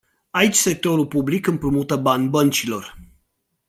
[0.31, 2.97] Aici sectorul public împrumută bani băncilor.